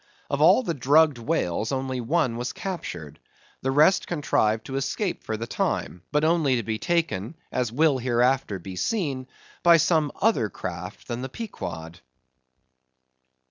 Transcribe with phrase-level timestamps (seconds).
[0.31, 3.19] Of all the drugged whales only one was captured.
[3.61, 7.99] The rest contrived to escape for the time, but only to be taken, as will
[7.99, 9.27] hereafter be seen,
[9.61, 11.99] by some other craft than the Pequod.